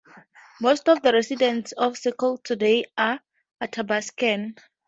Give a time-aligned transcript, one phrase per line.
[0.59, 3.19] Most of the residents of Circle today are
[3.61, 4.55] Athabascan.